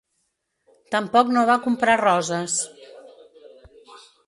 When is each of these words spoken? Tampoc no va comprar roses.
Tampoc 0.95 1.29
no 1.35 1.43
va 1.51 1.59
comprar 1.67 1.99
roses. 2.03 2.57